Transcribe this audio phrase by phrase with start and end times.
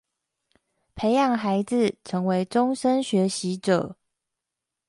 [0.95, 3.95] 培養孩子成為終身學習者